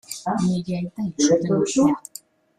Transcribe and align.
Nire 0.43 0.75
aita 0.79 1.01
hil 1.05 1.19
zuten 1.29 1.55
urtea. 1.61 1.95